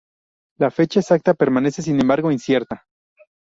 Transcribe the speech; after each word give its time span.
La 0.57 0.71
fecha 0.71 0.99
exacta 0.99 1.35
permanece, 1.35 1.83
sin 1.83 1.99
embargo, 2.01 2.31
incierta. 2.31 2.87